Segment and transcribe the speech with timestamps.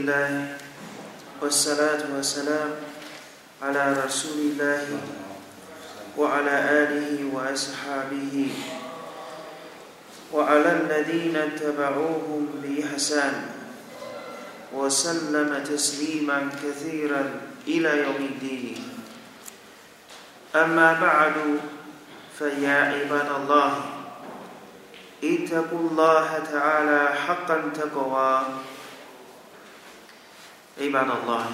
[0.00, 0.56] لله
[1.44, 2.70] والصلاة والسلام
[3.62, 4.86] على رسول الله
[6.16, 8.48] وعلى آله وأصحابه
[10.32, 13.34] وعلى الذين اتبعوهم بإحسان
[14.72, 17.24] وسلم تسليما كثيرا
[17.68, 18.80] إلى يوم الدين.
[20.56, 21.36] أما بعد
[22.38, 23.72] فيا عباد الله
[25.24, 28.42] اتقوا الله تعالى حقا تقوى
[30.79, 31.47] عباد الله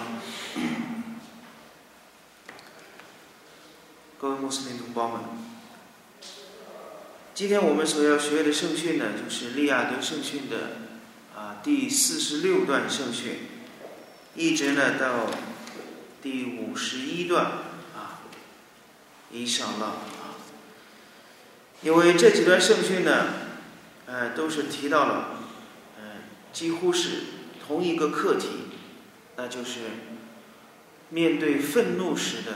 [4.19, 5.21] 各位穆斯林同胞们，
[7.33, 10.57] 今天我们所要学的圣训呢，就是利亚德圣训的
[11.35, 13.47] 啊第四十六段圣训，
[14.35, 15.25] 一直呢到
[16.21, 17.45] 第五十一段
[17.95, 18.21] 啊，
[19.31, 20.37] 以上了啊。
[21.81, 23.25] 因为这几段圣训呢，
[24.05, 25.39] 呃，都是提到了，
[25.99, 26.03] 呃，
[26.53, 27.23] 几乎是
[27.65, 28.49] 同一个课题，
[29.36, 29.80] 那就是
[31.10, 32.52] 面对愤怒时的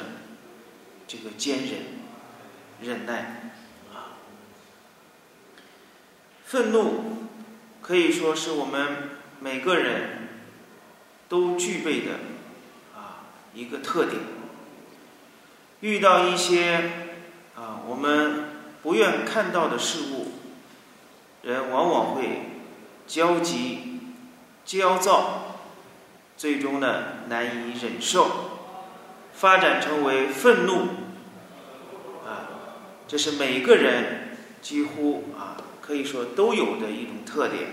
[1.07, 1.83] 这个坚忍、
[2.83, 3.53] 忍耐
[3.93, 4.17] 啊。
[6.45, 7.29] 愤怒
[7.83, 10.29] 可以说是我们每个人
[11.29, 12.13] 都具备的
[12.95, 14.21] 啊一个特点。
[15.81, 16.91] 遇到一些
[17.57, 18.51] 啊我们
[18.83, 20.33] 不愿看到的事物，
[21.43, 22.51] 人往往会
[23.07, 24.01] 焦急、
[24.65, 25.40] 焦躁，
[26.41, 28.31] 最终呢难以忍受，
[29.35, 30.79] 发展成为愤怒。
[32.25, 32.49] 啊，
[33.07, 37.67] 这是每个人几乎啊可以说都有的一种特点，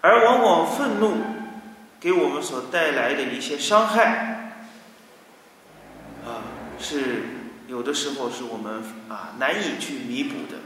[0.00, 1.16] 而往往愤怒
[1.98, 4.62] 给我们所带来的一些伤害，
[6.24, 6.46] 啊
[6.78, 7.24] 是。
[7.66, 10.60] 有的时候是我们啊难以去弥补的。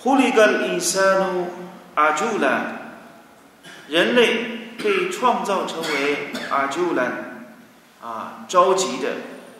[0.00, 1.46] 狐狸跟伊萨努
[1.94, 2.85] 阿朱兰，
[3.88, 7.48] 人类被创造成为阿朱兰
[8.02, 9.16] 啊着急的、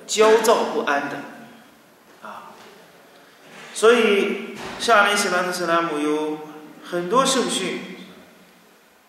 [0.07, 1.17] 焦躁不安的
[2.23, 2.53] 啊。
[3.75, 6.41] 所以，下面斯兰特斯拉姆有
[6.85, 7.81] 很多圣训，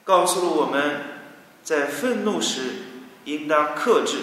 [0.03, 1.01] 告诉了我们
[1.63, 2.59] 在愤怒时
[3.25, 4.17] 应当克制。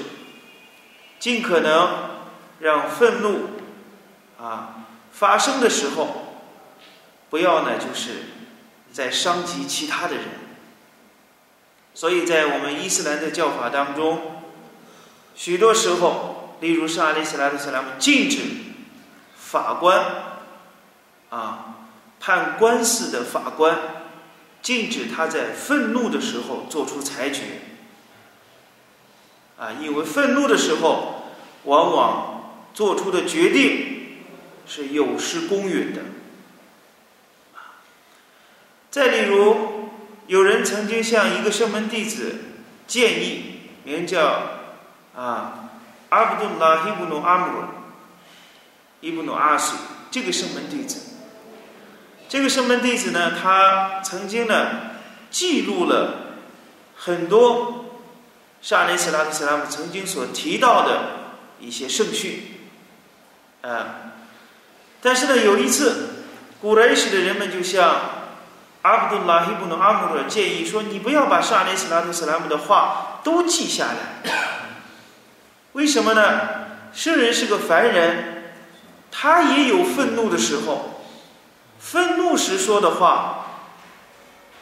[1.21, 2.11] 尽可能
[2.59, 3.51] 让愤怒
[4.39, 6.43] 啊发生的时候，
[7.31, 8.11] 不要呢，就是
[8.93, 10.25] 在伤及其他的人。
[11.95, 14.43] 所以在我们伊斯兰的教法当中，
[15.35, 18.41] 许多时候，例如是阿里斯拉的斯拉禁止
[19.37, 20.05] 法官
[21.31, 21.77] 啊
[22.21, 23.79] 判官司的法官
[24.61, 27.43] 禁止他在愤怒的时候做出裁决
[29.57, 31.23] 啊，因为愤怒的时候。
[31.65, 34.19] 往往做出的决定
[34.67, 36.03] 是有失公允的。
[38.91, 39.74] 再例如，
[40.27, 42.37] 有人曾经向一个圣门弟子
[42.87, 44.43] 建议，名叫
[45.17, 45.71] 啊
[46.09, 47.65] 阿卜杜拉伊布努阿姆
[49.01, 49.75] 伊布努阿什
[50.11, 51.01] 这个圣门弟子，
[52.29, 54.93] 这个圣门弟子呢，他曾经呢
[55.31, 56.39] 记录了
[56.97, 57.87] 很多
[58.63, 61.25] 沙雷斯拉特斯拉姆曾经所提到的。
[61.61, 62.43] 一些圣训，
[63.63, 64.13] 啊，
[65.01, 66.25] 但是呢，有一次，
[66.61, 68.24] 古莱什的人们就向
[68.85, 74.31] 阿卜杜拉希布努阿姆尔建议说：“你不要把沙利斯拉特斯拉姆的话都记下来，
[75.73, 76.23] 为什么呢？
[76.93, 78.53] 圣人是个凡人，
[79.11, 81.01] 他也有愤怒的时候，
[81.79, 83.47] 愤怒时说的话，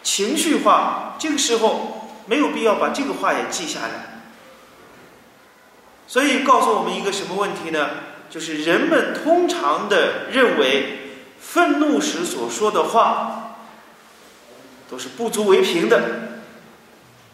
[0.05, 4.23] 情绪化，这个时候没有必要把这个话也记下来。”
[6.07, 7.91] 所以告诉我们一个什么问题呢？
[8.31, 13.42] 就是人们通常的认为，愤怒时所说的话
[14.93, 16.03] 都是不足为凭的，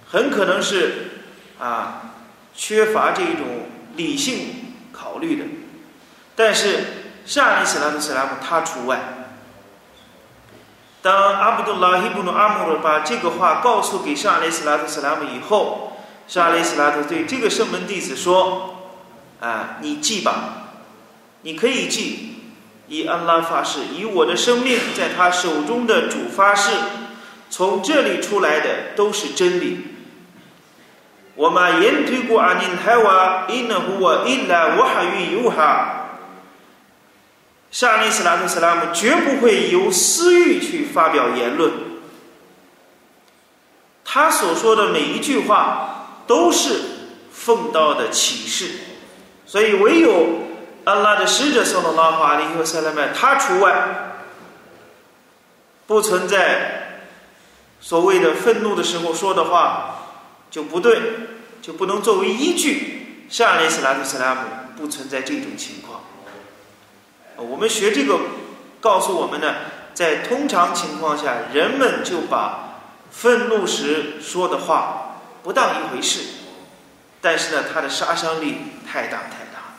[0.09, 1.25] 很可能是
[1.59, 2.15] 啊
[2.55, 5.45] 缺乏这种理性考虑的。
[6.37, 6.85] 但是
[7.27, 9.01] 沙利斯拉特斯拉姆他除外。
[11.03, 15.85] 当阿卜杜拉希布努阿姆尔把这个话告诉给沙利斯拉特斯拉姆以后。
[16.29, 18.91] 沙雷斯拉特对这个圣门弟子说
[19.41, 20.75] ：“啊，你记吧，
[21.41, 22.35] 你可以记，
[22.87, 26.71] 以安拉发誓，以我的生命在他手中的主发誓，
[27.51, 29.87] 从这里出来的都是真理。
[31.35, 36.09] 我嘛言推过阿尼海瓦，因那乎我因来我还与有哈。
[37.71, 41.73] 沙利斯拉特斯拉姆绝不会由私欲去发表言论，
[44.05, 45.95] 他所说的每一句话。”
[46.29, 46.79] 都是
[47.33, 48.71] 奉道的启示，
[49.47, 50.43] 所以唯有
[50.85, 53.73] 安拉的使者（圣罗拉法里和塞勒曼）他除外，
[55.87, 56.88] 不存在
[57.81, 60.09] 所谓的愤怒的时候说的话
[60.51, 61.01] 就不对，
[61.63, 63.27] 就不能作为依据。
[63.29, 64.41] 上列斯拉图斯拉姆
[64.75, 66.01] 不存在这种情况。
[67.37, 68.19] 我们学这个
[68.81, 69.55] 告诉我们呢，
[69.93, 72.81] 在通常情况下，人们就把
[73.11, 76.21] 愤怒时说的话不当一回事，
[77.21, 78.57] 但是呢，它的杀伤力
[78.91, 79.75] 太大太大。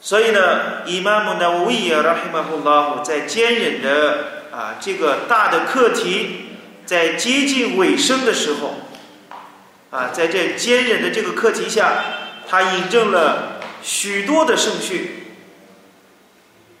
[0.00, 6.46] 所以呢，伊玛目纳乌伊尔拉希马胡拉在坚忍的啊这个大的课题
[6.86, 8.74] 在接近尾声的时候，
[9.90, 12.04] 啊，在这坚忍的这个课题下，
[12.48, 13.50] 他引证了。
[13.86, 15.10] 许多的圣训，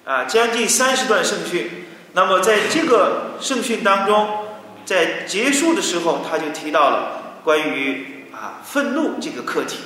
[0.06, 1.84] 啊，将近三十段圣训。
[2.14, 4.46] 那么在这个圣训当中，
[4.86, 9.80] 在结束的时候，他就提到了关于啊愤怒这个课题，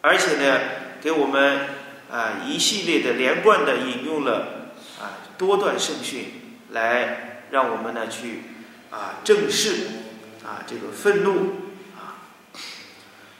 [0.00, 0.60] 而且呢，
[1.02, 1.70] 给我们
[2.08, 4.63] 啊一系列的连贯的引用了
[5.37, 8.43] 多段圣训，来让我们呢去
[8.91, 9.87] 啊正视
[10.43, 11.55] 啊这个愤怒。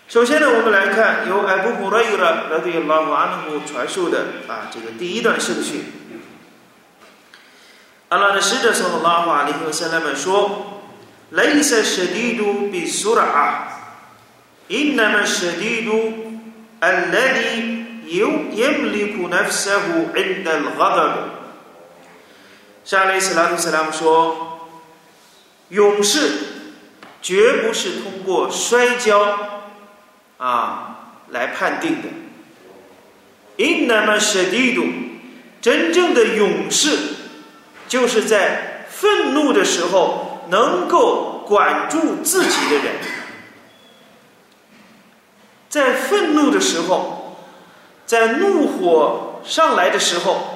[0.07, 5.83] 首先呢，我们来看由艾布·胡拉伊拉来对拉瓦努姆传授的啊这个第一段圣训。
[8.09, 10.81] 阿拉的使者说：“拉瓦里和塞拉们说，
[11.29, 12.41] ليس الشديد
[12.73, 13.69] بسرعة
[14.71, 15.87] إنما الشديد
[16.81, 21.32] الذي يملك نفسه عند الغضب。”
[22.84, 24.58] 沙利斯拉图斯拉姆说
[25.70, 26.30] ：“勇士
[27.22, 29.38] 绝不是通过摔跤。”
[30.36, 32.08] 啊，来判定的。
[33.56, 34.92] Innamashidu，
[35.62, 36.98] 真正的勇士，
[37.88, 42.96] 就是在愤怒的时候能够管住自己的人。
[45.70, 47.38] 在愤怒的时候，
[48.04, 50.53] 在怒火上来的时候，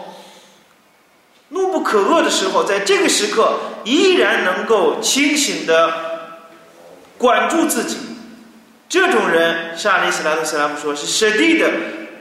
[1.50, 6.38] 怒不可遏的时候，在这个时刻依然能够清醒的
[7.16, 7.96] 管住自己。
[8.88, 11.70] 这种人，沙利斯拉特斯拉姆说是舍地的。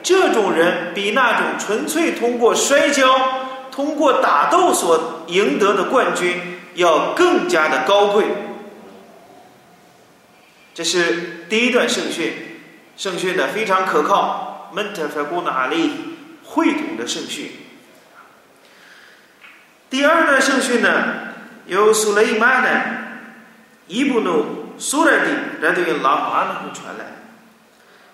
[0.04, 3.14] 这种人比那种纯粹通过摔跤、
[3.72, 8.26] 通过打斗所赢得的冠军要更加的高贵。
[10.74, 12.32] 这是第一段圣训，
[12.96, 14.70] 圣训呢非常可靠。
[14.74, 15.92] 门特法古纳利
[16.44, 17.52] 会统的圣训。
[19.90, 20.90] 第二段圣训呢，
[21.66, 22.82] 由苏雷曼呢，
[23.88, 24.68] 伊布努。
[24.80, 27.06] 苏莱蒂来对拉阿那姆传来，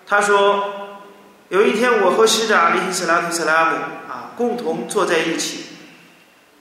[0.07, 1.01] 他说
[1.49, 3.75] ：“有一天，我和使者阿里斯拉图斯拉姆
[4.07, 5.65] 啊共同坐在一起，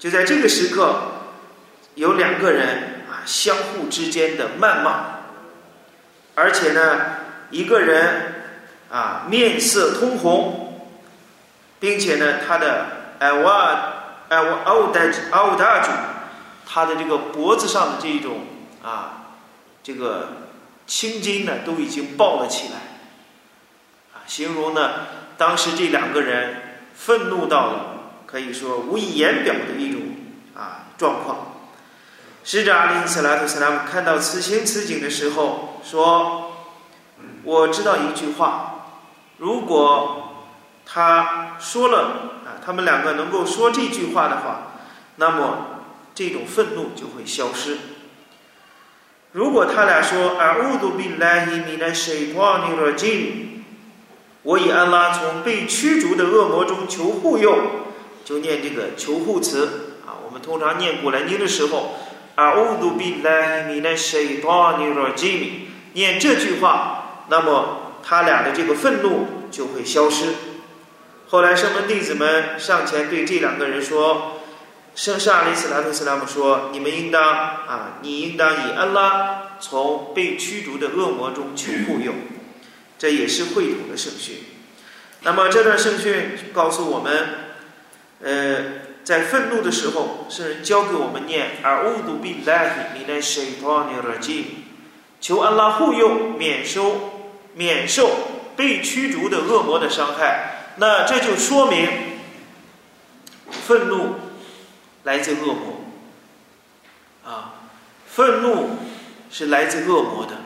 [0.00, 1.03] 就在这个时刻，
[1.94, 5.05] 有两个人啊相互之间的谩骂，
[6.35, 7.00] 而且呢，
[7.50, 8.35] 一个人
[8.91, 10.88] 啊面色通红，
[11.79, 12.87] 并且呢，他的
[13.20, 13.92] 艾瓦
[14.32, 15.00] 艾瓦奥达
[15.32, 15.90] 奥达主，
[16.67, 18.46] 他的这个脖子上的这种
[18.82, 19.19] 啊。”
[19.84, 20.29] 这个
[20.87, 22.76] 青筋呢都已经爆了起来，
[24.14, 24.93] 啊，形容呢
[25.37, 30.00] 当时这两个人愤怒到了可以说无以言表的一种
[30.55, 31.56] 啊状况。
[32.44, 36.52] 使者阿里斯拉特斯拉姆看到此情此景的时候说
[37.43, 38.87] ：“我知道一句话，
[39.38, 40.44] 如果
[40.87, 44.73] 他说了，他们两个能够说这句话的话，
[45.17, 45.81] 那么
[46.14, 47.79] 这种愤怒就会消失。”
[49.32, 53.65] 如果他俩说阿乌杜比拉伊米奈谁托尼罗金，
[54.43, 57.56] 我以安拉从被驱逐的恶魔中求护佑，
[58.27, 60.20] 就念这个求护词啊。
[60.22, 61.94] 我们通常念古兰经的时候，
[62.34, 70.34] 阿乌杜比拉伊米奈谁托尼罗金，念这句话，那么他俩的这个愤怒就会消失。
[71.32, 74.39] 后来圣门弟子们上前对这两个人说。
[74.94, 82.12] 圣沙利斯拉特斯拉姆说：“你们应当啊，你应当以安拉从被驱逐的恶魔中求护佑。”
[83.01, 84.44] 这也是会统的圣训。
[85.22, 87.27] 那么这段圣训告诉我们，
[88.20, 88.65] 呃，
[89.03, 94.67] 在愤怒的时候，圣人教给我们念“而乌杜比拉希米奈什托尼尔基”，
[95.22, 98.10] 求安拉护佑，免受免受
[98.55, 100.62] 被驱逐的恶魔的伤害。
[100.76, 101.88] 那这就说明
[103.50, 104.17] 愤怒。
[105.05, 105.84] 来自恶魔，
[107.24, 107.55] 啊，
[108.06, 108.79] 愤怒
[109.32, 110.36] 是来自恶魔的，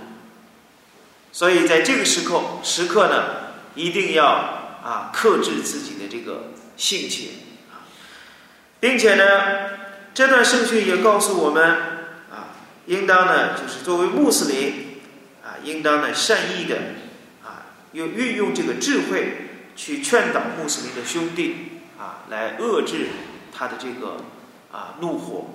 [1.31, 4.25] 所以在这个时刻时刻呢，一定要
[4.83, 7.33] 啊克制自己的这个性情，
[7.71, 7.85] 啊，
[8.81, 9.25] 并且呢，
[10.15, 11.63] 这段圣训也告诉我们
[12.31, 12.57] 啊，
[12.87, 15.03] 应当呢就是作为穆斯林
[15.45, 16.77] 啊，应当呢善意的
[17.45, 19.46] 啊，用运用这个智慧
[19.77, 23.07] 去劝导穆斯林的兄弟啊，来遏制
[23.53, 24.17] 他的这个。
[24.73, 25.47] 啊，怒火！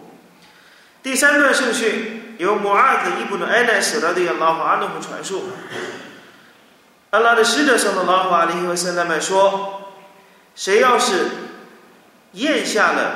[1.04, 5.44] 第三段圣训由摩阿子伊布努埃奈斯拉的拉法阿努姆传述。
[7.12, 9.92] 阿拉的使者上的拉法阿里和圣拉曼说
[10.56, 11.26] ：“谁要是
[12.32, 13.16] 咽下了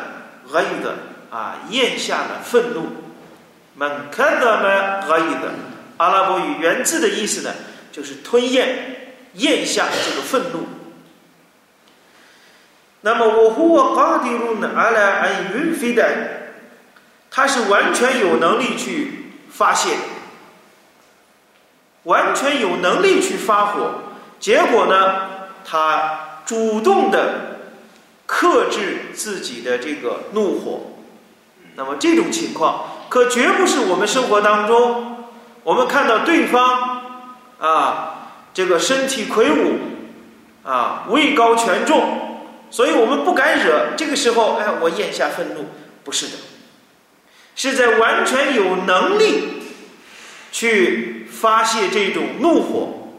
[0.51, 0.95] 俄语的
[1.31, 2.87] 啊，咽下了愤怒，
[3.73, 5.07] 门看到吗？
[5.07, 5.53] 恶意的
[5.97, 7.51] 阿拉伯语原字的意思呢，
[7.91, 10.67] 就是吞咽、咽下这个愤怒。
[13.05, 14.71] 那么我呼我嘎迪鲁呢？
[14.75, 16.09] 阿拉安云飞的，
[17.29, 19.91] 他是完全有能力去发泄。”
[22.05, 23.91] 完全有能力去发火，
[24.39, 25.21] 结果呢，
[25.63, 27.59] 他主动的
[28.25, 30.81] 克制自己的这个怒火。
[31.75, 35.25] 那么这种情况可绝不是我们生活当中，
[35.63, 37.01] 我们看到对方
[37.59, 39.79] 啊，这个身体魁梧
[40.63, 42.24] 啊，位高权重，
[42.69, 43.93] 所以我们不敢惹。
[43.97, 45.65] 这个时候，哎，我咽下愤怒，
[46.03, 46.33] 不是的，
[47.55, 49.63] 是在完全有能力
[50.51, 51.13] 去。
[51.35, 53.11] 发泄这种怒火，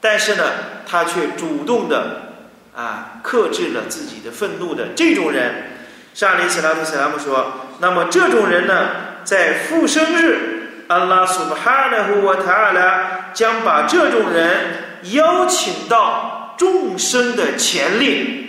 [0.00, 0.44] 但是呢，
[0.88, 2.32] 他却主动的
[2.74, 5.72] 啊克制了自己的愤怒的这种人，
[6.14, 8.88] 沙里斯拉特斯拉姆说，那么这种人呢，
[9.24, 18.43] 在复生日，安拉苏巴哈纳胡瓦塔尔拉将把这种人邀请到众生的前列，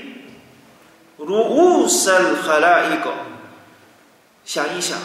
[1.25, 3.13] 如乌森哈拉一个，
[4.43, 4.97] 想一想，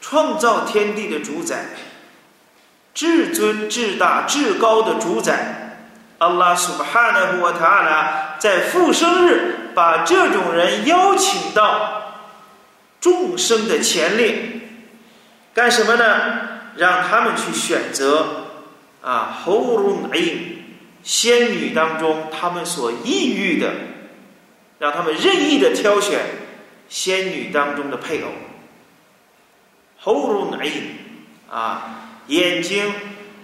[0.00, 1.66] 创造天地的主宰。
[2.94, 5.76] 至尊、至大、至高的主宰，
[6.18, 12.24] 阿拉苏巴哈纳布瓦塔拉，在复生日把这种人邀请到
[13.00, 14.62] 众生的前列，
[15.54, 16.48] 干什么呢？
[16.74, 18.46] 让他们去选择
[19.00, 20.20] 啊，侯鲁乃
[21.04, 23.70] 仙女当中他们所抑郁的，
[24.78, 26.20] 让他们任意的挑选
[26.88, 28.28] 仙女当中的配偶，
[29.98, 30.70] 侯鲁乃
[31.50, 32.04] 啊。
[32.28, 32.92] 眼睛，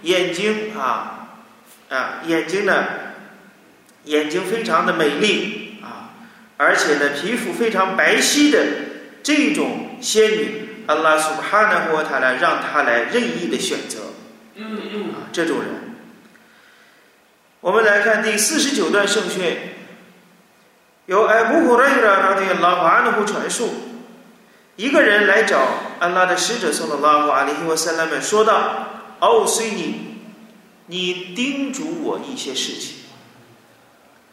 [0.03, 1.39] 眼睛啊，
[1.89, 2.85] 啊，眼睛呢，
[4.03, 6.13] 眼睛非常的美丽啊，
[6.55, 8.63] 而且呢，皮肤非常白皙的
[9.23, 14.13] 这种仙女，阿拉苏哈纳和塔呢让他来任意的选择，
[14.59, 15.95] 啊，这种人，
[17.61, 19.57] 我们来看第四十九段圣训，
[21.07, 23.69] 由艾布胡莱拉拉的拉法安努传述。
[24.75, 25.59] 一个人来找
[25.99, 28.87] 安拉的使者，送了拉法阿里希沃塞拉们说道
[29.21, 30.17] ：“哦，随你，
[30.87, 32.97] 你叮嘱我一些事情。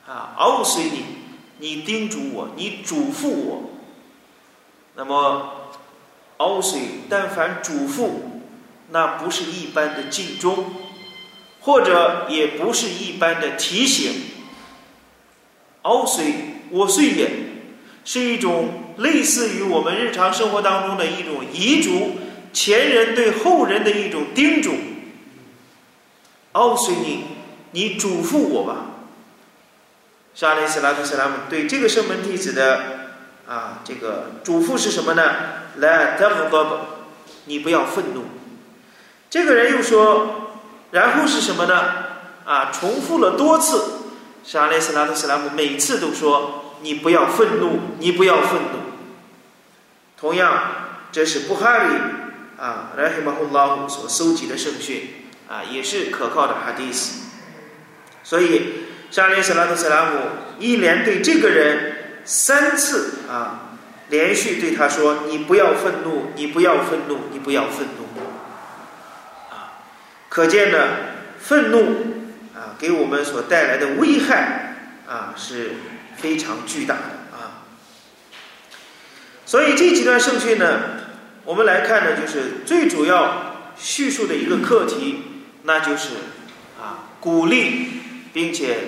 [0.06, 1.04] 啊，哦，随你，
[1.58, 3.70] 你叮嘱我，你嘱咐我。
[4.96, 5.70] 那么，
[6.38, 8.10] 哦，随但凡嘱咐，
[8.90, 10.74] 那不是一般的敬忠，
[11.60, 14.24] 或者也不是一般的提醒。
[15.82, 17.30] 哦，随我虽也
[18.04, 22.18] 是一种。”类似于我们日常生活当中的一种遗嘱，
[22.52, 24.74] 前人对后人的一种叮嘱。
[26.52, 27.24] 奥随你，
[27.70, 28.90] 你嘱咐我吧。
[30.34, 32.82] 沙利斯拉特斯拉姆对这个圣门弟子的
[33.48, 35.22] 啊，这个嘱咐是什么呢？
[35.76, 36.80] 来，德夫哥哥，
[37.46, 38.24] 你不要愤怒。
[39.30, 40.52] 这个人又说，
[40.90, 41.82] 然后是什么呢？
[42.44, 43.82] 啊，重复了多次。
[44.44, 48.78] 沙利斯拉特斯拉姆每次都说，你不要愤怒，你不要愤怒。
[50.16, 50.62] 同样，
[51.10, 51.94] 这是布哈里
[52.58, 57.30] 啊，拉希马洪拉姆所搜集的圣训啊，也是可靠的哈迪斯。
[58.22, 60.18] 所以，沙利斯拉特·斯拉姆
[60.58, 63.76] 一连对这个人三次啊，
[64.08, 68.06] 连续对他说：“你不要愤怒，你不要愤怒，你不要愤怒。”
[69.50, 69.82] 啊，
[70.28, 70.78] 可见呢，
[71.38, 71.78] 愤怒
[72.54, 74.76] 啊，给我们所带来的危害
[75.08, 75.72] 啊，是
[76.22, 77.66] 非常巨大的啊。
[79.44, 80.80] 所以这几段圣训呢，
[81.44, 85.22] 我们来看呢，就是最主要叙述的一个课题，
[85.64, 86.10] 那就是
[86.80, 87.88] 啊，鼓励，
[88.32, 88.78] 并且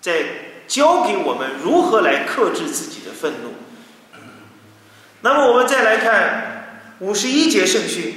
[0.00, 0.24] 在
[0.68, 3.54] 教给我们如何来克制自己的愤怒。
[5.22, 8.14] 那么我们再来看五十一节圣训，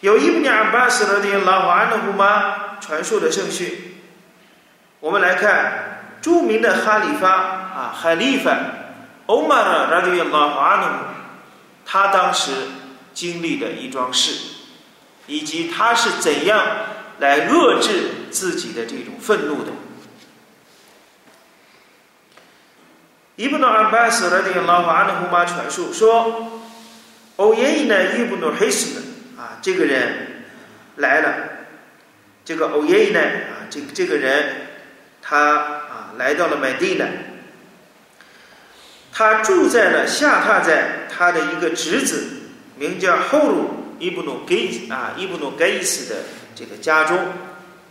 [0.00, 3.96] 有伊布尼尔巴斯勒的拉瓦安的姑妈传授的圣训。
[5.00, 5.95] 我们来看
[6.26, 8.58] 著名的哈里发啊，哈利法。
[9.26, 10.86] 欧玛尔拉迪亚拉哈努，
[11.84, 12.50] 他当时
[13.14, 14.32] 经历的一桩事，
[15.28, 16.64] 以及他是怎样
[17.20, 19.70] 来遏制自己的这种愤怒的。
[23.36, 26.60] 伊布努阿巴斯拉迪亚拉哈努妈传述说，
[27.36, 29.06] 欧耶伊呢伊布努黑斯呢
[29.38, 30.44] 啊，这个人
[30.96, 31.34] 来了，
[32.44, 34.68] 这个欧耶伊呢啊，这这个人
[35.20, 35.82] 他
[36.18, 37.06] 来到了麦地呢。
[39.12, 42.26] 他住在了下榻在他的一个侄子，
[42.76, 44.56] 名叫后鲁伊布努盖
[44.90, 46.20] 啊伊布努盖斯的
[46.54, 47.18] 这个家中，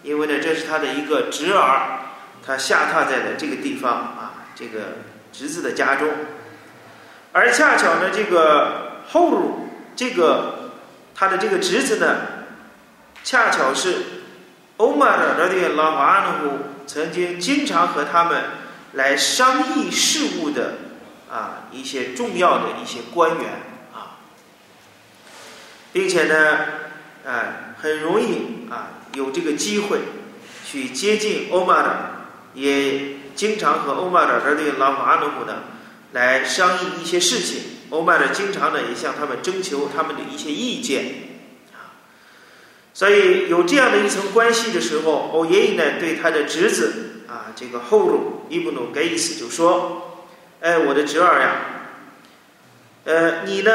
[0.03, 1.99] 因为呢这是他的一个侄儿，
[2.45, 4.79] 他下榻在了这个地方啊这个
[5.33, 6.07] 侄子的家中，
[7.31, 10.71] 而恰巧呢这个后鲁这个
[11.15, 12.17] 他的这个侄子呢，
[13.23, 13.95] 恰巧是
[14.77, 16.51] 欧玛的拉迪拉瓦安努
[16.85, 18.43] 曾经经常和他们
[18.93, 20.73] 来商议事务的。
[21.27, 23.63] 啊，一些重要的一些官员
[23.93, 24.21] 啊，
[25.91, 26.59] 并且呢，
[27.25, 29.99] 啊，很容易啊有这个机会
[30.63, 32.11] 去接近欧玛的，
[32.53, 35.63] 也经常和欧玛的这对老马努姆呢
[36.13, 37.61] 来商议一些事情。
[37.89, 41.24] 欧玛的经常呢也向他们征求他们的一些意见，
[42.95, 50.01] 所以有这样的一层关系的时候，欧爷爷呢对他的侄子啊这个后鲁伊布努盖伊斯就说。
[50.61, 51.55] 哎，我的侄儿呀，
[53.03, 53.71] 呃，你呢，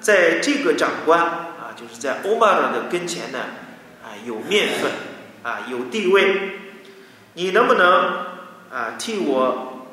[0.00, 3.38] 在这个长官啊，就是在欧玛尔的跟前呢，
[4.02, 4.90] 啊，有面分，
[5.44, 6.58] 啊，有地位，
[7.34, 7.86] 你能不能
[8.72, 9.86] 啊，替我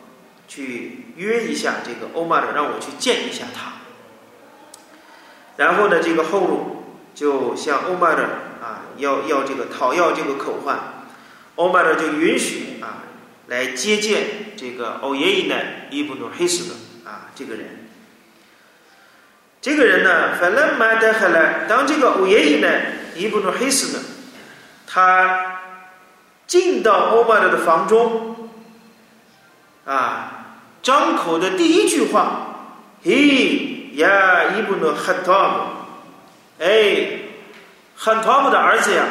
[0.48, 3.74] 去约一下这个欧玛尔，让我去见一下他？
[5.58, 8.30] 然后呢，这个后路就向欧玛尔，
[8.98, 10.78] 要要这个讨要这个口唤，
[11.56, 13.04] 欧玛尔就允许啊。
[13.48, 14.24] 来接见
[14.58, 15.56] 这个欧耶伊呢
[15.92, 16.76] 伊布努黑斯的
[17.08, 17.88] 啊这个人，
[19.62, 22.68] 这个人呢，反正买的后来，当这个欧耶伊呢
[23.16, 24.04] 伊布努黑斯呢，
[24.88, 25.60] 他
[26.48, 28.50] 进到欧巴勒的房中，
[29.86, 37.20] 啊，张口的第一句话，嘿呀伊布努汉托姆，哎，
[37.96, 39.04] 汉托姆的儿子呀，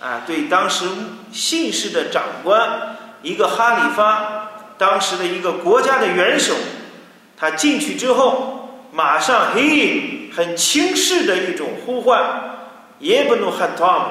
[0.00, 0.86] 啊，对当时
[1.32, 2.96] 姓氏的长官。
[3.22, 6.54] 一个哈里发，当时的一个国家的元首，
[7.36, 12.18] 他进去之后，马上嘿，很轻视的一种呼唤，
[13.00, 14.06] 耶布努汉托姆，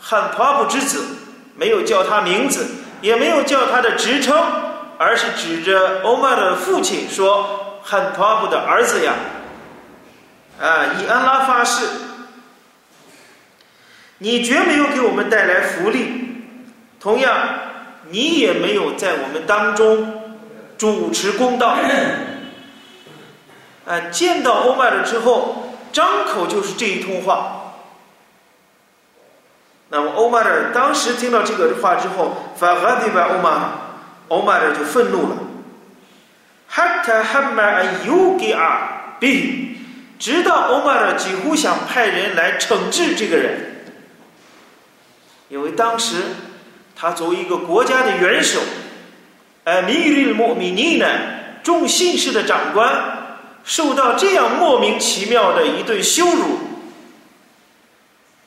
[0.00, 1.04] 汉托姆之子，
[1.54, 2.66] 没有叫他名字，
[3.00, 4.36] 也没有叫他的职称，
[4.98, 9.12] 而是指着欧玛的父亲说：“汉托姆的儿子呀，
[10.60, 11.86] 啊，以安拉发誓，
[14.20, 16.06] 你绝没有给我们带来福利，
[16.98, 17.36] 同样。”
[18.12, 20.34] 你也没有在我们当中
[20.76, 21.76] 主持公道，
[23.86, 24.00] 啊！
[24.10, 27.76] 见到欧麦尔之后，张口就是这一通话。
[29.90, 33.60] 那么欧麦尔当时听到这个话之后，法哈迪巴欧麦尔，
[34.26, 35.36] 欧麦尔就愤怒了。
[36.66, 39.76] 哈特哈麦尔尤给尔比，
[40.18, 43.69] 直到欧麦尔几乎想派人来惩治这个人，
[45.50, 46.16] 因为当时。
[47.02, 48.60] 他作为一个国家的元首，
[49.64, 51.06] 呃，米利莫米尼呢，
[51.62, 56.58] 众姓氏的长官，受到这样莫名其妙的一顿羞辱，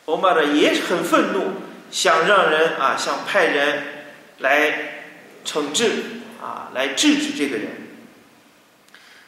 [0.06, 1.54] 欧玛的也很愤怒，
[1.90, 3.84] 想让人啊，想派人
[4.38, 5.04] 来
[5.44, 5.90] 惩治
[6.40, 7.70] 啊，来制止这个人。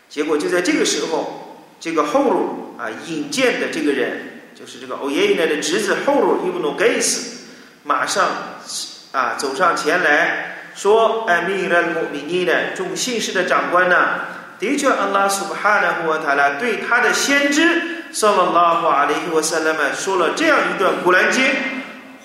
[0.07, 7.44] 结果就在这个时候，这个后路啊引荐的这个人，就是这个欧耶伊奈的侄子后路伊布努盖斯，
[7.85, 8.27] 马上。
[9.15, 13.95] 啊，走上前来说：“艾米尔穆米尼的众信士的长官呢？
[14.59, 21.45] 的确，安拉苏巴哈纳胡塔拉对他的先知萨拉拉法阿里和萨拉曼说了这样一段古兰经：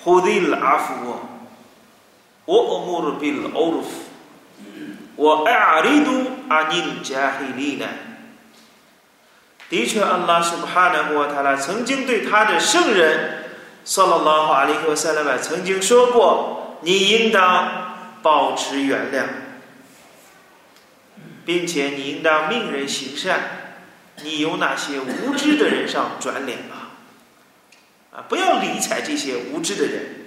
[0.03, 0.93] 胡迪阿夫
[2.43, 3.87] 我，我穆鲁比尔欧鲁夫，
[5.15, 6.11] 我艾阿里都
[6.49, 7.85] 阿尼加黑利呢？
[9.69, 13.40] 的确，安拉苏巴哈纳胡塔拉曾经对他的圣人
[13.83, 19.23] 萨拉拉法阿里和萨拉曼曾经说过。”你应当保持原谅，
[21.45, 23.39] 并且你应当命人行善，
[24.23, 26.89] 你由那些无知的人上转脸吧，
[28.11, 30.25] 啊，不要理睬这些无知的人。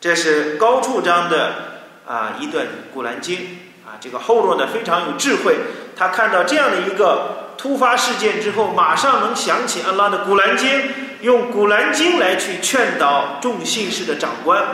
[0.00, 5.56] 这是高处章的啊一段古兰经啊，这个后落呢非常有智慧，
[5.96, 10.70] 他看到这样的一个突发事件之后，马上能想起安拉的古兰经，
[11.20, 14.64] 用古兰经来去劝导众信士的长官。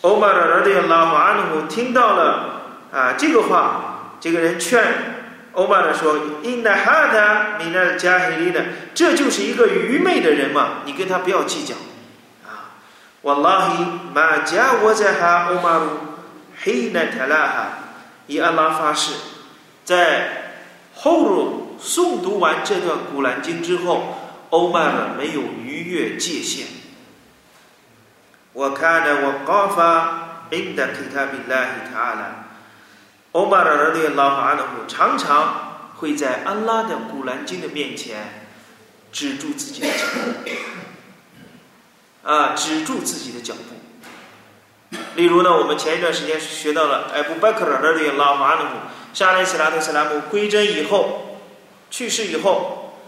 [0.00, 4.82] 欧玛的儿子拉法阿努听到了啊这个话，这个人劝
[5.52, 11.76] 欧玛的说：“因那哈达米那加黑利呢，这就是一个愚昧的人嘛，你跟他不要计较
[12.44, 12.74] 啊。”
[13.22, 15.90] 瓦拉希马加我在哈欧玛鲁
[16.64, 17.68] 黑那塔拉哈，
[18.26, 19.12] 以安拉发誓，
[19.84, 20.45] 在
[21.05, 24.17] 后入诵读完这段古兰经之后，
[24.49, 26.67] 欧玛尔没有逾越界限。
[28.53, 32.43] 我看了我高发，印的 كتاب الله تعالى，
[33.31, 38.45] 欧巴尔的拉法安的常常会在安拉的古兰经的面前
[39.11, 40.03] 止住自己的脚
[42.23, 44.97] 步，啊，止 住自己的脚步。
[45.15, 48.65] 例如呢，我们前一段时间学到了艾布·贝克尔的拉法安的
[49.16, 51.38] 沙利斯拉特·斯拉姆归真以后，
[51.90, 52.98] 去世以后，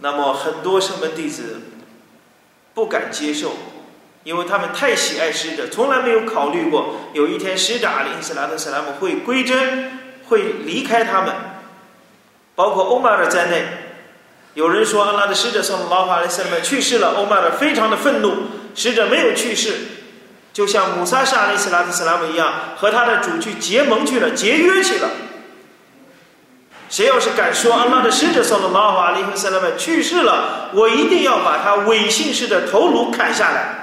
[0.00, 1.62] 那么很多圣门弟子
[2.74, 3.52] 不敢接受。
[4.24, 11.34] 因为他们太喜爱使者，从来没有考虑过有一天使者阿里·斯拉特·斯拉姆会归真，会离开他们。
[12.54, 13.64] 包括欧马尔在内，
[14.52, 18.34] 有人说阿拉的使者从拉法阿里·斯拉姆去世了，欧马尔非常的愤怒。
[18.74, 19.72] 使者没有去世，
[20.52, 25.08] 就像姆萨沙阿里·斯拉特·斯拉姆一样，和他的主去结盟去了，结约去了。
[26.88, 33.80] 谁要是敢说阿拉的使者从拉瓦阿里·斯拉姆去世了，我一定要把他伪信士的头颅砍下来。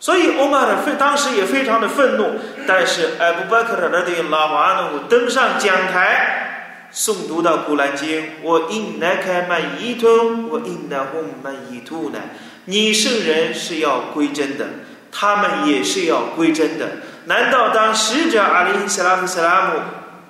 [0.00, 2.38] 所以，欧玛尔非当时也非常的愤怒。
[2.66, 12.18] 但是，艾布巴克尔的拉瓦阿努登上讲台，诵读到古兰经：“我因来开曼伊图，我因来红曼伊图呢。
[12.66, 14.66] 你圣人是要归真的，
[15.10, 16.86] 他们也是要归真的。
[17.24, 19.80] 难道当使者阿里·斯拉夫·斯拉姆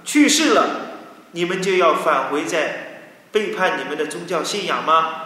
[0.04, 0.64] 去世了，
[1.34, 5.20] 你们就要返回在背叛你们的宗教信仰吗？”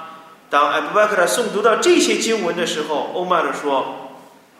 [0.50, 4.04] 当艾布巴克尔诵读到这些经文的时候，欧玛尔说。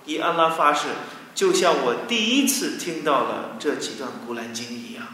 [0.05, 0.89] 以安拉发誓，
[1.35, 5.05] 就像我第一次听到了这几段古兰经一样。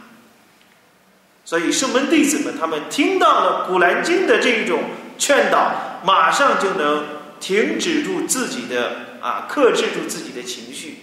[1.43, 4.83] 所以圣门弟子们，他们听到了古兰经的这一种
[5.17, 7.03] 劝导，马上就能
[7.41, 10.99] 停止住自己的啊，克制住自己的情绪。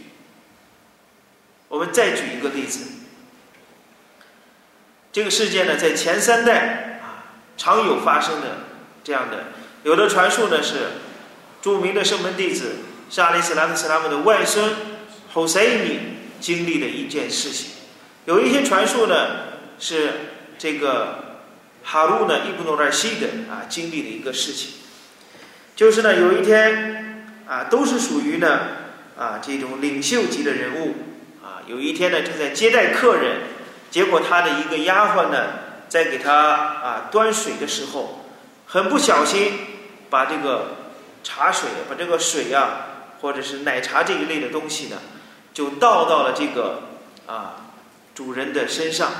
[1.69, 2.89] 我们再举一个例子，
[5.13, 8.65] 这个事件呢，在前三代啊常有发生的
[9.05, 9.45] 这样的，
[9.85, 10.75] 有的传述呢是
[11.61, 12.77] 著名的圣门弟子。
[13.11, 14.73] 是阿里斯拉特斯拉姆的外孙
[15.35, 15.99] 侯赛米
[16.41, 17.73] 经历的一件事情。
[18.25, 20.13] 有一些传述呢，是
[20.57, 21.43] 这个
[21.85, 24.71] 哈鲁呢伊布诺尔西的啊经历的一个事情。
[25.77, 28.61] 就是呢，有一天啊，都是属于呢
[29.19, 30.95] 啊这种领袖级的人物
[31.45, 31.61] 啊。
[31.67, 33.41] 有一天呢，正在接待客人，
[33.93, 35.47] 结果他的一个丫鬟呢，
[35.89, 38.25] 在给他啊端水的时候，
[38.67, 39.53] 很不小心
[40.11, 40.79] 把这个
[41.23, 42.89] 茶水，把这个水呀。
[43.23, 44.97] 或者是奶茶这一类的东西呢，
[45.55, 46.83] 就倒到了这个
[47.25, 47.71] 啊
[48.17, 49.13] 主人的身上。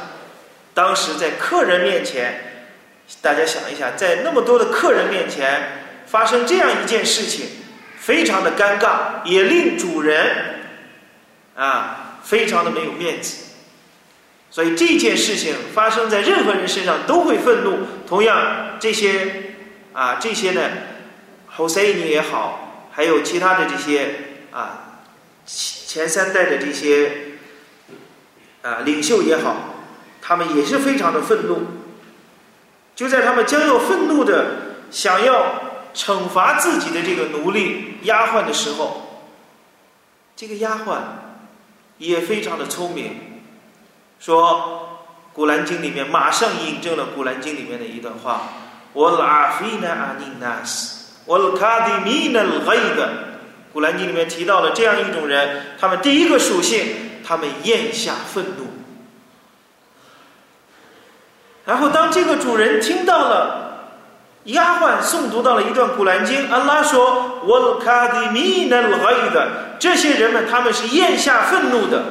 [0.75, 2.67] 当时在客人面前，
[3.21, 7.47] 大家想一下，在那么多的客人面前发生这样一件事情，
[7.97, 10.65] 非常的尴尬，也令主人
[11.55, 13.52] 啊非常的没有面子。
[14.53, 17.79] 所以这件事情发生在任何人身上都会愤怒。
[18.07, 19.55] 同样，这些
[19.93, 20.61] 啊这些呢，
[21.49, 22.69] 侯赛尼也好。
[22.95, 24.17] 还有其他的这些
[24.51, 25.01] 啊，
[25.47, 27.39] 前三代的这些
[28.61, 29.57] 啊领袖也好，
[30.21, 31.63] 他们也是非常的愤怒。
[32.95, 39.25] 就在他们将要愤怒的想要惩罚自己的这个奴隶丫鬟的时候，
[40.37, 40.99] 这个丫鬟
[41.97, 43.32] 也非常的聪明，
[44.25, 45.01] 说
[45.35, 48.43] 《古兰经》里面马上印证了《古兰经》里面的一段话
[48.95, 53.09] ：“我拉菲那阿尼纳斯。”我卡迪米那黑的，
[53.73, 56.87] 古兰经里面提到了这样一种人，他们第一个属性，
[57.27, 58.67] 他们咽下愤怒。
[61.65, 63.89] 然后当这个主人听到了
[64.45, 72.05] 丫鬟诵读到了一段古兰经，安拉说：“我卡迪米那黑的，这些人们他们是咽下愤怒的。”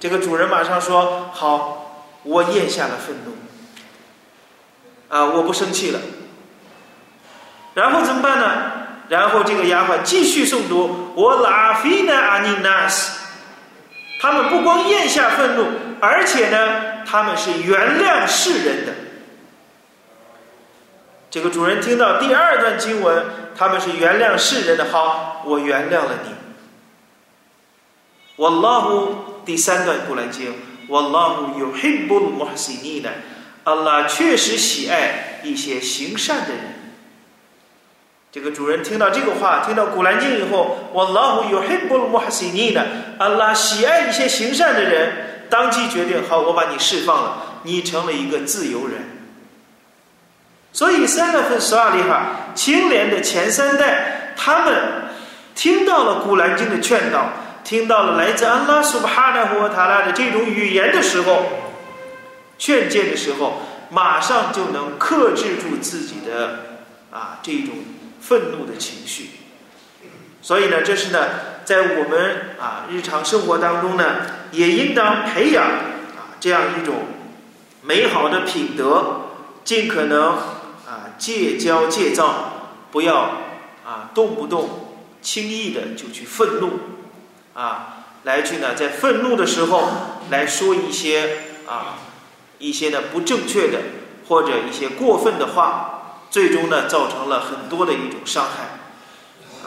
[0.00, 3.36] 这个主人马上说：“好，我咽下了愤怒，
[5.14, 6.00] 啊，我不生气了。”
[7.74, 8.72] 然后怎么办呢？
[9.08, 13.20] 然后这个丫鬟继续诵读：“我拉菲呢阿尼纳斯。”
[14.20, 15.66] 他们不光咽下愤怒，
[16.00, 18.92] 而且呢，他们是原谅世人的。
[21.30, 23.24] 这个主人听到第二段经文，
[23.56, 24.86] 他们是原谅世人的。
[24.86, 26.34] 好，我原谅了你。
[28.36, 30.54] 我拉呼第三段古兰经，
[30.88, 33.10] 我拉呼有黑布穆哈西尼的，
[33.64, 36.58] 阿拉确实喜爱一些行善的人。
[38.32, 42.84] 这个主人听到这个话，听到古兰经以后，我老虎有黑布鲁穆哈西尼呢，
[43.18, 48.98] 阿拉喜爱一些行善的人，当即决定好，我把你释放了，你成了一个自由人。
[50.72, 54.74] 所以三月份十二里哈清廉的前三代，他们
[55.56, 57.32] 听到了古兰经的劝导，
[57.64, 61.44] 听到了来自安拉苏巴哈纳胡塔拉的这种语言的时候，
[62.58, 66.78] 劝诫的时候，马上就能克制住自己的
[67.10, 67.74] 啊这种。
[68.22, 69.30] 愤怒的情绪，
[70.42, 71.26] 所以呢，这是呢
[71.64, 74.16] 在我们啊日常生活当中呢，
[74.52, 76.96] 也应当培养啊这样一种
[77.80, 79.22] 美好的品德，
[79.64, 80.32] 尽可能
[80.86, 83.16] 啊戒骄戒躁，不要
[83.86, 86.78] 啊动不动轻易的就去愤怒
[87.60, 89.86] 啊，来去呢在愤怒的时候
[90.30, 91.98] 来说一些啊
[92.58, 93.78] 一些呢不正确的
[94.28, 98.78] 或者一些过分的话，最终呢造成了很多的一种伤害。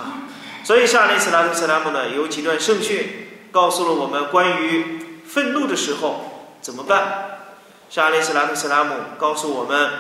[0.02, 0.26] 啊
[0.64, 7.42] 所以，沙利斯拉特斯拉姆呢有几段圣训，告诉了我们关于愤怒的时候怎么办。
[7.90, 9.92] 沙利斯拉特斯拉姆告诉我们，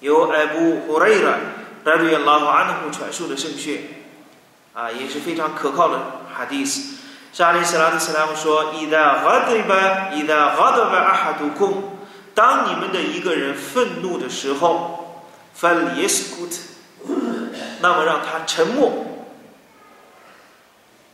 [0.00, 1.38] 由艾布胡雷拉
[1.84, 4.04] 拉杜亚拉哈安德姆传述的圣训，
[4.74, 6.96] 啊，也是非常可靠的哈迪斯。
[7.34, 11.98] 沙利斯拉特斯拉姆说：“伊达哈德巴，伊达哈德巴阿哈杜空，
[12.34, 15.22] 当你们的一个人愤怒的时候，
[15.52, 16.54] 翻耶斯库特，
[17.82, 19.04] 那么让他沉默。”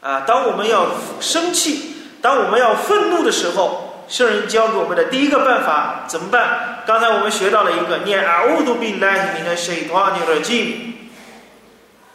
[0.01, 0.87] 啊，当我们要
[1.21, 6.85] 生气，当我们要愤怒的时候，圣人教给我们的第一个办法怎么办？
[6.87, 11.11] 刚才我们学到了一个念阿乌杜比来米的谁托尼尔经，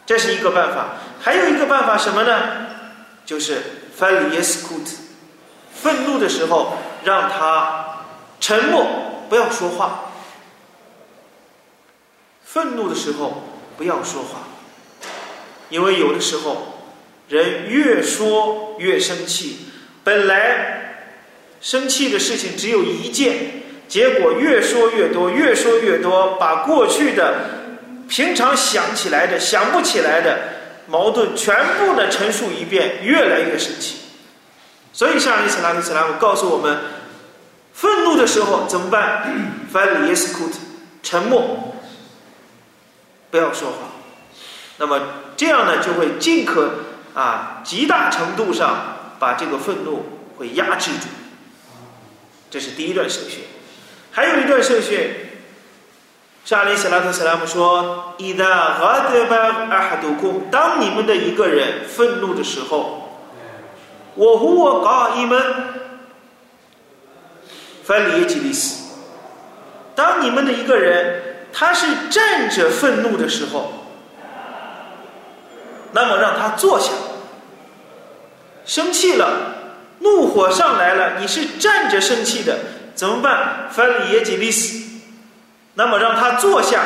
[0.06, 0.86] 这是一个办法。
[1.20, 2.71] 还有一个办法什么呢？
[3.24, 3.62] 就是
[3.96, 4.90] 翻里耶斯库特，
[5.74, 8.04] 愤怒的时候让他
[8.40, 8.86] 沉默，
[9.28, 10.12] 不要说话。
[12.44, 13.42] 愤怒的时候
[13.76, 14.48] 不要说话，
[15.70, 16.68] 因为有的时候。
[17.28, 19.60] 人越说越生气，
[20.04, 21.06] 本来
[21.62, 27.48] 生气的事情只有一件，结果越说越多，越说越多，把过去的
[28.06, 30.40] 平常想起来的、想不起来的
[30.86, 33.98] 矛盾全部的陈述一遍，越来越生气。
[34.92, 36.78] 所以，上一次拉克斯拉姆告诉我们，
[37.72, 39.34] 愤怒的时候怎么办？
[39.72, 40.54] 翻里斯库特，
[41.02, 41.74] 沉默，
[43.30, 43.76] 不要说话。
[44.78, 45.00] 那么
[45.36, 46.70] 这样呢，就会尽可。
[47.14, 50.02] 啊，极大程度上把这个愤怒
[50.38, 51.08] 会压制住，
[52.50, 53.40] 这是第一段圣训。
[54.10, 55.21] 还有一段圣训，
[56.44, 59.36] 沙利斯拉特斯拉姆说：“伊达哈德巴
[59.70, 63.20] 阿哈杜库，当你们的一个人愤怒的时候，
[64.14, 65.40] 我和我告你们，
[67.84, 68.82] 翻里耶吉利斯。
[69.94, 73.72] 当你们的一个人他是站着愤怒的时候。”
[75.94, 76.90] 那么让他坐下，
[78.64, 79.30] 生气了，
[79.98, 82.56] 怒火上来了，你是站着生气的，
[82.94, 83.68] 怎么办？
[83.70, 84.81] 翻里耶吉利斯，
[85.74, 86.80] 那么让他坐下，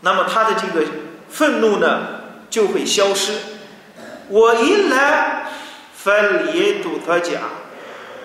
[0.00, 0.86] 那么他的这个
[1.28, 2.00] 愤怒呢
[2.48, 3.34] 就会消失。
[4.28, 5.46] 我一来
[5.94, 7.40] 翻里耶杜特甲，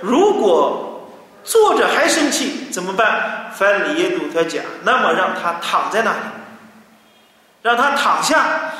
[0.02, 1.10] 如果
[1.44, 3.52] 坐着还生气怎么办？
[3.54, 6.20] 翻里耶杜特甲，那么让他躺在那里，
[7.62, 8.72] 让他躺下。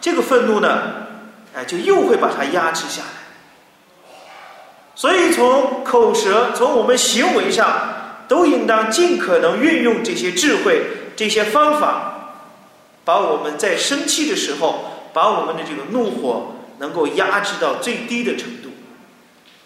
[0.00, 0.82] 这个愤怒呢，
[1.54, 3.08] 哎，就又会把它压制下来。
[4.96, 7.68] 所以从口舌，从我们行为上，
[8.32, 10.80] 都应当尽可能运用这些智慧、
[11.14, 12.38] 这些方法，
[13.04, 18.70] 把我们在生气的时候，把我们的这个怒火能够压制到最低的程度。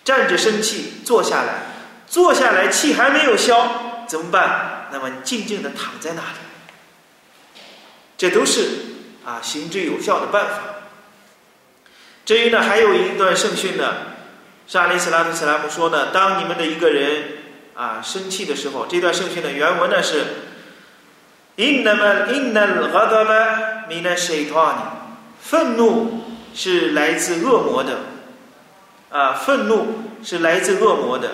[0.03, 1.63] 站着生气，坐下来，
[2.09, 4.89] 坐下来气还没有消，怎么办？
[4.91, 7.61] 那么静静的躺在那里，
[8.19, 8.63] 这都是。
[9.25, 10.59] 啊，行之有效的办法。
[12.25, 13.95] 至于呢，还有一段圣训呢，
[14.67, 17.46] 沙利斯拉特斯拉姆说呢，当你们的一个人
[17.77, 20.25] 啊生气的时候，这段圣训的原文呢是
[21.57, 24.75] ：“Innama innal ghadaba min ash-shaytan。”
[25.39, 27.99] 愤怒是来自恶魔的，
[29.11, 29.87] 啊，愤怒
[30.25, 31.31] 是来自恶魔的。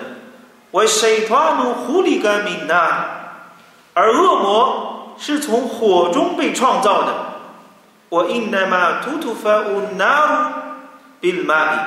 [0.69, 3.05] 我 shaytanu khuliqa min nar，
[3.93, 7.13] 而恶魔是从火中被创造的。
[8.09, 10.53] 我因那么突突发乌那乌
[11.19, 11.79] 比玛里，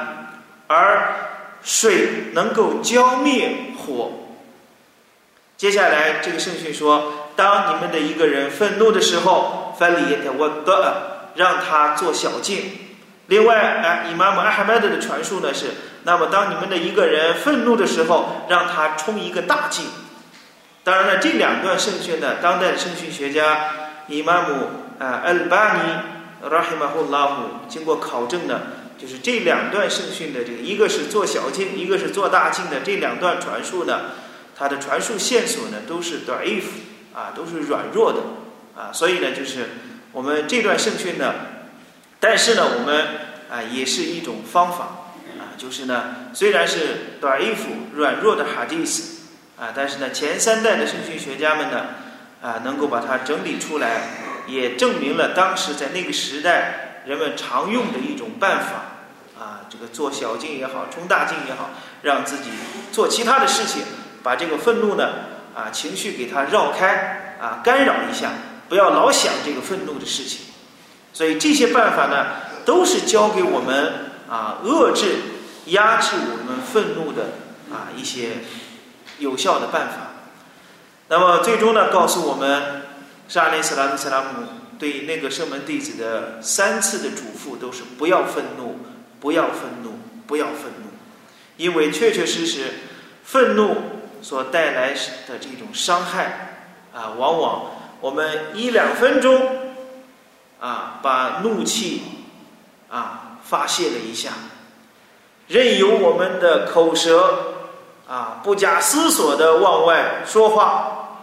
[0.67, 1.15] 而
[1.63, 4.11] 水能够浇灭火。
[5.57, 12.59] 接下来这个圣训说：当你们的一个人愤怒的时候，翻里也得我的，让他做小静。
[13.27, 15.71] 另外，哎，伊玛目阿哈迈德的传述呢是：
[16.05, 19.87] 那么当你们的一个人愤怒的时候，让他冲一个大静。
[20.85, 23.71] 当然了，这两段圣训呢，当代的圣训学家
[24.09, 24.55] 伊玛目
[24.99, 25.81] 啊艾巴尼。
[26.49, 28.61] 拉希马胡拉姆经过考证呢，
[28.99, 34.03] 就是这两段圣训的这个，一个是做小经，一个是做大经的这两段传述呢，
[34.59, 36.65] 它的传输线索呢都是短 if
[37.15, 38.21] 啊，都是软弱的
[38.75, 39.69] 啊，所以呢，就是
[40.13, 41.35] 我们这段圣训呢，
[42.19, 43.07] 但是呢，我们
[43.51, 47.57] 啊也是一种方法啊，就是呢，虽然是短 if
[47.95, 49.23] 软弱的哈迪斯
[49.59, 51.87] 啊，但是呢，前三代的圣训学家们呢
[52.43, 54.25] 啊，能够把它整理出来。
[54.49, 58.95] 也证明了当时在那个时代人们常用的一种办法
[59.37, 61.71] 啊这个做小经也好，冲大经也好，
[62.03, 62.51] 让自己
[62.93, 63.83] 做其他的事情，
[64.27, 65.09] 把这个愤怒呢
[65.55, 68.33] 啊情绪给它绕开啊，干扰一下，
[68.69, 70.47] 不要老想这个愤怒的事情。
[71.13, 72.27] 所以这些办法呢，
[72.65, 75.15] 都是教给我们啊遏制、
[75.67, 77.35] 压制我们愤怒的
[77.71, 78.39] 啊一些
[79.21, 80.11] 有效的办法。
[81.07, 82.83] 那么最终呢，告诉我们，
[83.29, 88.81] 沙利斯拉特·斯拉姆对那个圣门弟子的三次的嘱咐都是不要愤怒。
[89.19, 90.91] 不要愤怒，不要愤怒，
[91.57, 92.75] 因为确确实实，
[93.25, 93.96] 愤怒
[94.27, 94.93] 所带来
[95.29, 96.57] 的这种伤害
[96.93, 97.67] 啊，往往
[98.01, 99.41] 我们一两分钟
[100.59, 102.03] 啊，把怒气
[102.91, 104.33] 啊发泄了一下，
[105.47, 107.69] 任由我们的口舌
[108.09, 111.21] 啊不假思索的往外说话，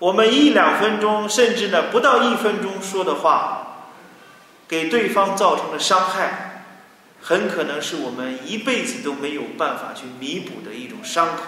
[0.00, 3.86] 我们一两分钟，甚至呢不到一分钟说的话，
[4.66, 6.64] 给对方造成的伤害。
[7.22, 11.42] 很可能是我们一辈子都没有办法去弥补的一种伤口，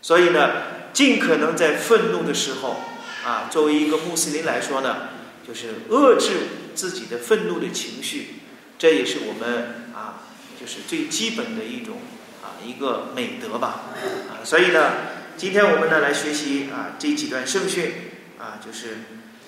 [0.00, 0.50] 所以呢，
[0.92, 2.80] 尽可能在愤怒的时候，
[3.24, 5.08] 啊，作为一个穆斯林来说呢，
[5.46, 6.30] 就是遏制
[6.74, 8.40] 自己的愤怒的情绪，
[8.78, 10.22] 这也是我们啊，
[10.60, 11.98] 就是最基本的一种
[12.42, 13.82] 啊一个美德吧，
[14.30, 14.92] 啊，所以呢，
[15.36, 17.92] 今天我们呢来学习啊这几段圣训，
[18.38, 18.98] 啊，就是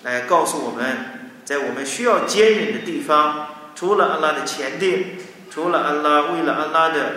[0.03, 3.47] 来告诉我们在我们需要坚忍的地方。
[3.73, 5.17] 除了安拉的前定，
[5.51, 7.13] 除了安拉为了安拉的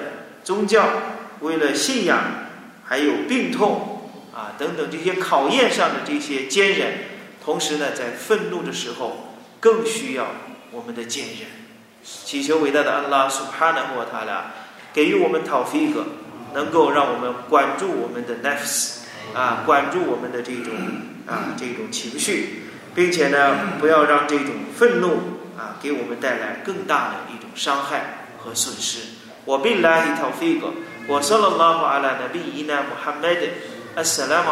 [0.46, 0.88] 宗教，
[1.42, 2.43] 为了信仰，
[2.94, 6.94] 还有病痛啊等等这些考验上的这些坚忍，
[7.44, 10.28] 同时呢，在愤怒的时候更需要
[10.70, 11.48] 我们的坚忍。
[12.04, 14.52] 祈求伟大的安拉苏哈纳霍塔拉
[14.94, 16.06] 给予我们讨菲格，
[16.54, 18.98] 能够让我们管住我们的 nafs
[19.34, 20.72] 啊，管住我们的这种
[21.26, 25.08] 啊这种情绪，并且呢，不要让这种愤怒。
[25.58, 29.00] 啊，给我们带来更大的一种伤害和损失。
[29.46, 30.93] 我并来一套飞哥，我说了拉法阿拉的
[32.34, 33.42] 利益呢，穆罕默德，
[33.96, 34.44] 阿萨拉